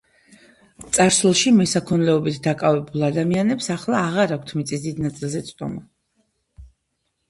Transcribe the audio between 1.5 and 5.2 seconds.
მესაქონლეობით დაკავებულ ადამიანებს ახლა აღარ აქვთ მიწის დიდ